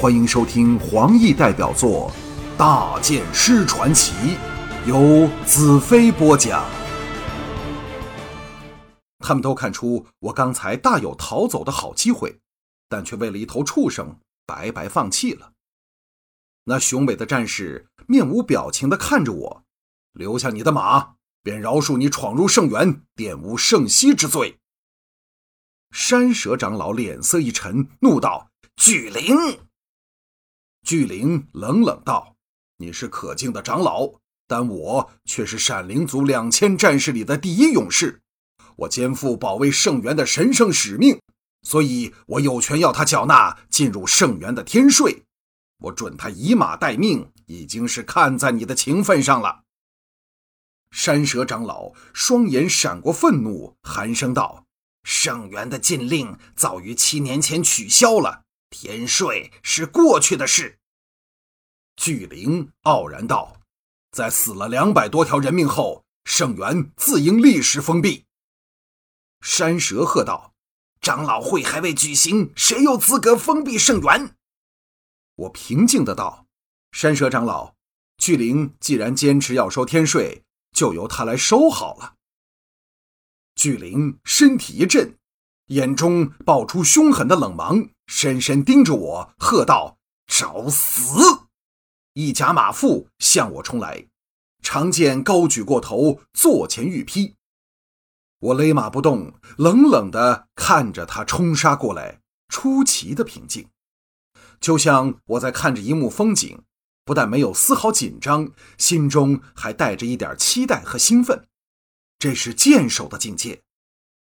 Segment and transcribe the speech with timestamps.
[0.00, 2.10] 欢迎收听黄奕代表作
[2.56, 4.14] 《大剑师传奇》，
[4.88, 6.64] 由子飞播讲。
[9.18, 12.40] 他们都看出我刚才大有逃走的好机会，
[12.88, 15.52] 但却为了一头畜生白白放弃了。
[16.64, 19.64] 那雄伟的战士面无表情地看着我，
[20.14, 24.60] 留下你的马，便饶恕你闯入圣园，玷污圣息之罪。
[25.90, 29.60] 山蛇长老脸色一沉，怒道：“巨灵！”
[30.82, 32.36] 巨灵冷冷道
[32.78, 34.10] ：“你是可敬的长老，
[34.46, 38.22] 但我却是闪灵族两千战士里的第一勇士。
[38.76, 41.20] 我肩负保卫圣元的神圣使命，
[41.62, 45.22] 所以我有权要他缴纳进入圣元的天税。
[45.84, 49.62] 我准他以马待命，已经是看在你的情分上了。”
[50.90, 54.64] 山蛇长老双眼闪过愤怒，寒声道
[55.04, 60.78] ：“圣元的禁令早于七年前取消了。”天税是过去的事。
[61.96, 63.60] 巨灵傲然道
[64.12, 68.24] ：“在死了两百多条人命后，圣元自应立时封闭。”
[69.42, 70.54] 山蛇喝道
[71.02, 74.36] ：“长老会还未举行，谁有资格封闭圣元？”
[75.36, 76.46] 我平静的道
[76.92, 77.74] ：“山蛇长老，
[78.16, 82.14] 巨灵既然坚持要收天税，就由他来收好了。”
[83.56, 85.16] 巨灵身体一震。
[85.66, 91.46] 眼中爆出凶狠的冷芒，深深盯着我，喝道：“找死！”
[92.14, 94.08] 一甲马腹向我冲来，
[94.64, 97.36] 长剑高举过头，坐前欲劈。
[98.40, 103.68] 我勒马不动，冷冷地看着他冲杀过来，出奇的平静，
[104.60, 106.64] 就像我在看着一幕风景，
[107.04, 111.46] 不但没有丝毫紧张，心中还带着一点期待和兴奋。
[112.18, 113.62] 这是剑手的境界。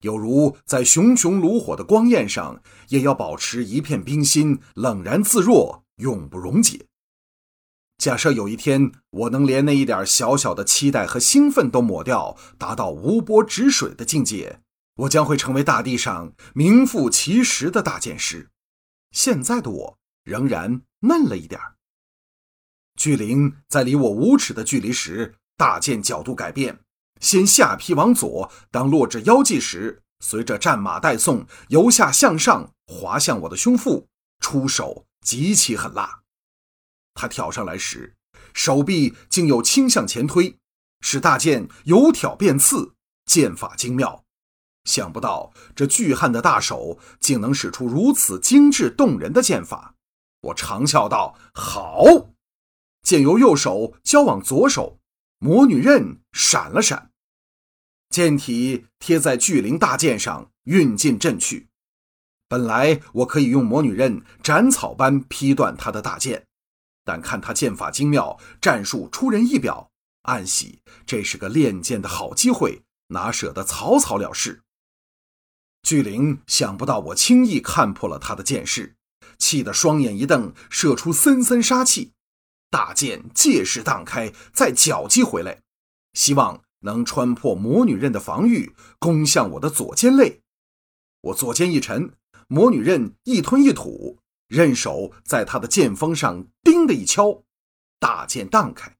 [0.00, 6.86] 有如在熊熊炉火的光焰上，也要保持一片冰心，冷然自若，永不溶解。
[7.98, 14.60] 假设有一天我能连那一点小小的期待和兴奋都抹掉，达到无波止水的境界，
[14.96, 18.50] 我将会成为大地上名副其实的大剑师。
[19.12, 21.58] 现在的我仍然嫩了一点
[22.96, 26.80] 巨灵在离我五尺的距离时，大剑角度改变。
[27.20, 34.08] 先下劈往左，当落至腰际时，随着战马带送，由下向上滑向我的胸腹，
[34.40, 36.20] 出手极其狠辣。
[37.14, 38.14] 他挑上来时，
[38.52, 40.58] 手臂竟有倾向前推，
[41.00, 42.94] 使大剑由挑变刺，
[43.24, 44.24] 剑法精妙。
[44.84, 49.94] 想不到这巨汉的大手竟能使出如此精致动人的剑法。
[50.42, 52.04] 我长笑道：“好！”
[53.02, 55.00] 剑由右手交往左手。
[55.38, 57.10] 魔女刃闪了闪，
[58.08, 61.68] 剑体贴在巨灵大剑上，运进阵去。
[62.48, 66.46] 本来我可以用魔女刃斩草般劈断他的大剑，
[67.04, 69.90] 但看他剑法精妙，战术出人意表，
[70.22, 74.62] 暗喜这是个练剑的好机会，哪舍得草草了事？
[75.82, 78.96] 巨灵想不到我轻易看破了他的剑势，
[79.38, 82.14] 气得双眼一瞪，射出森森杀气。
[82.70, 85.62] 大剑借势荡开，再绞击回来，
[86.12, 90.42] 希望能穿破魔女刃的防御，攻向我的左肩肋。
[91.20, 92.12] 我左肩一沉，
[92.48, 94.18] 魔女刃一吞一吐，
[94.48, 97.42] 刃手在他的剑锋上“叮”的一敲，
[97.98, 98.96] 大剑荡开。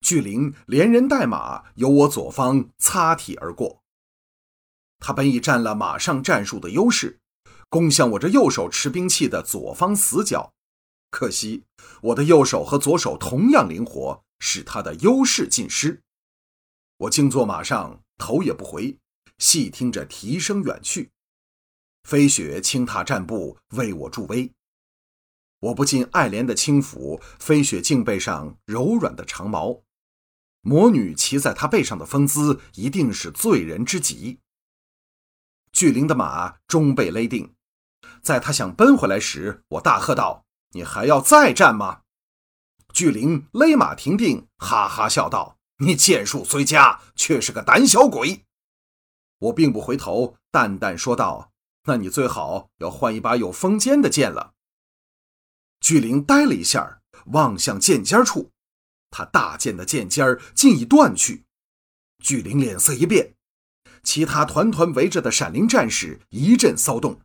[0.00, 3.82] 巨灵连人带马由我左方擦体而过。
[4.98, 7.20] 他本已占了马上战术的优势，
[7.68, 10.52] 攻向我这右手持兵器的左方死角。
[11.10, 11.64] 可惜，
[12.02, 16.02] 我的右手和左手同样灵活，使他的优势尽失。
[16.98, 18.98] 我静坐马上，头也不回，
[19.38, 21.10] 细听着蹄声远去。
[22.04, 24.52] 飞雪轻踏战步，为我助威。
[25.58, 29.82] 我不禁爱怜地轻抚飞雪颈背上柔软的长毛。
[30.62, 34.38] 魔女骑在她背上的风姿，一定是醉人之极。
[35.72, 37.54] 巨灵的马终被勒定，
[38.22, 40.46] 在他想奔回来时，我大喝道。
[40.72, 42.02] 你还要再战吗？
[42.92, 48.44] 巨灵勒马停定，哈哈笑道：“你剑术虽佳，却是个胆小鬼。”
[49.38, 51.52] 我并不回头，淡淡说道
[51.86, 54.54] ：“那你最好要换一把有锋尖的剑了。”
[55.80, 58.50] 巨灵呆了一下，望向剑尖处，
[59.10, 61.44] 他大剑的剑尖竟已断去。
[62.22, 63.34] 巨灵脸色一变，
[64.02, 67.20] 其他团团围着的闪灵战士一阵骚动。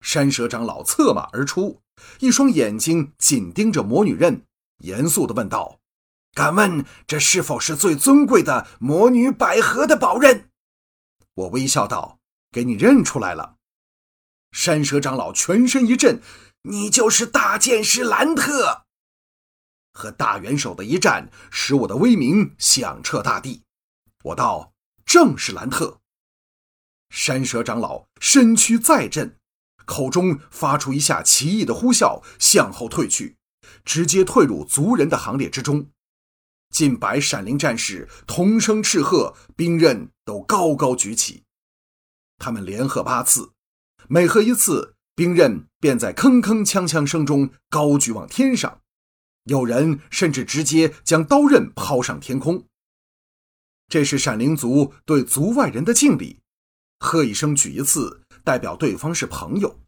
[0.00, 1.82] 山蛇长老策马而出，
[2.20, 4.44] 一双眼睛紧盯着魔女刃，
[4.78, 5.80] 严肃地问道
[6.34, 10.50] ：“敢问这是否是最尊贵的魔女百合的宝刃？”
[11.34, 12.18] 我微笑道
[12.50, 13.56] ：“给你认出来了。”
[14.52, 16.22] 山蛇长老全身一震
[16.62, 18.84] ：“你就是大剑师兰特。”
[19.92, 23.62] 和大元首的一战，使我的威名响彻大地。
[24.24, 24.72] 我道
[25.06, 26.00] ：“正是兰特。”
[27.08, 29.38] 山蛇长老身躯再震，
[29.86, 33.36] 口中发出一下奇异的呼啸，向后退去，
[33.84, 35.88] 直接退入族人的行列之中。
[36.70, 41.44] 近百闪灵战士同声斥喝，兵刃都高高举起。
[42.38, 43.52] 他们连喝八次，
[44.08, 48.80] 每喝一次，兵刃便在铿铿锵锵声中高举往天上。
[49.44, 52.66] 有人甚至直接将刀刃抛上天空。
[53.88, 56.40] 这是闪灵族对族外人的敬礼。
[56.98, 59.80] 喝一声，举一次，代表对方是朋友；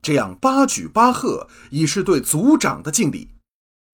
[0.00, 3.34] 这样八举八贺，已是对族长的敬礼。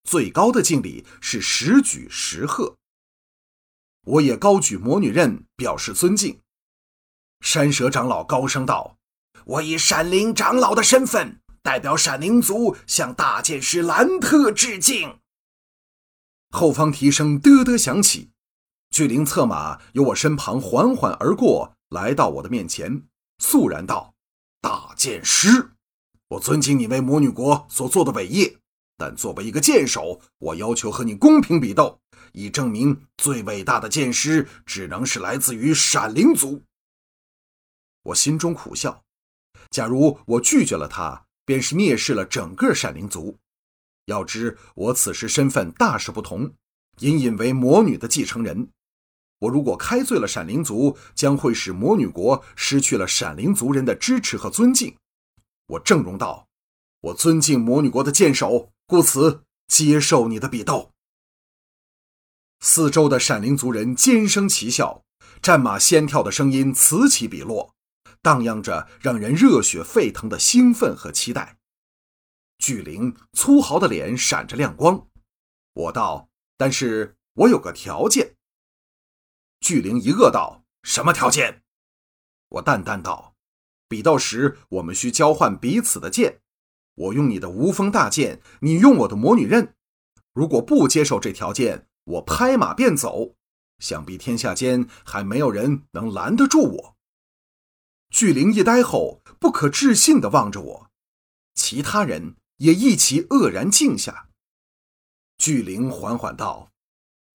[0.05, 2.76] 最高的敬礼是十举十贺。
[4.05, 6.38] 我也高举魔女刃，表示尊敬。
[7.40, 8.99] 山蛇长老高声道
[9.46, 15.19] ：“我以闪灵长老的身份，代表闪灵族向大剑师兰特致敬。”
[16.55, 18.32] 后方蹄声嘚嘚响起，
[18.90, 21.72] 巨灵策马由我身旁缓缓而过。
[21.88, 23.02] 来到我的面前，
[23.40, 24.14] 肃然道
[24.60, 25.72] ：“大剑师，
[26.28, 28.58] 我尊敬你为魔女国所做的伟业，
[28.98, 31.98] 但作为一个剑手，我要求和你公平比斗，
[32.32, 36.62] 以证明最伟大的剑师只能是来自于闪灵族。”
[38.04, 39.02] 我心中苦笑，
[39.70, 43.38] 假如我拒绝了他，便是蔑视了整个闪灵族。
[44.04, 46.54] 要知我此时身份大是不同，
[46.98, 48.70] 隐隐为魔女的继承人。
[49.40, 54.96] 我如果开罪了闪灵族，将会使魔女国失去了闪灵族人的支持和尊敬。
[55.66, 56.48] 我郑容道
[57.00, 60.92] ：“我尊敬魔女国的剑手，故此接受你的比斗。”
[62.60, 65.04] 四周的闪灵族人尖声齐笑，
[65.40, 67.75] 战马先跳的声音此起彼落，
[68.20, 71.56] 荡漾着让人热血沸腾的兴奋和期待。
[72.58, 75.06] 巨灵粗豪的脸闪着亮光。
[75.72, 76.28] 我道
[76.58, 78.34] ：“但是我有个条件。”
[79.60, 81.62] 巨灵一愕道：“什么条件？”
[82.48, 83.36] 我淡淡道
[83.86, 86.40] ：“比斗时，我们需交换彼此的剑。
[86.94, 89.74] 我用你的无锋大剑，你用我的魔女刃。
[90.32, 93.36] 如果不接受这条件，我拍马便走。
[93.78, 96.96] 想必天下间还没有人能拦得住我。”
[98.10, 100.90] 巨灵一呆后，不可置信地望着我，
[101.54, 104.30] 其他人也一齐愕然静下。
[105.38, 106.72] 巨灵缓缓道：“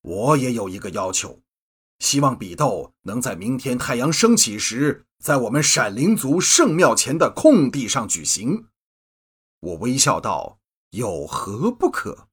[0.01, 1.42] 我也有一个要求。”
[2.06, 8.68] 希望比斗能在明天太阳升起时，在我们闪灵族圣庙前的空地上举行。
[9.60, 10.60] 我微笑道
[10.94, 12.28] ：“有何不可？”